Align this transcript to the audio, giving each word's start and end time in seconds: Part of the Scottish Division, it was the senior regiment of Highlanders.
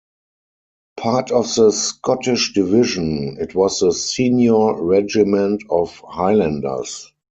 Part 0.97 1.29
of 1.31 1.53
the 1.53 1.69
Scottish 1.69 2.53
Division, 2.53 3.37
it 3.39 3.53
was 3.53 3.81
the 3.81 3.93
senior 3.93 4.73
regiment 4.83 5.61
of 5.69 5.91
Highlanders. 6.07 7.13